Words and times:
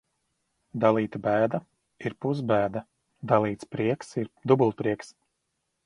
Dalīta 0.85 1.21
bēda 1.27 1.59
ir 2.09 2.17
pusbēda, 2.27 2.83
dalīts 3.33 3.71
prieks 3.77 4.21
ir 4.23 4.33
dubultprieks. 4.53 5.17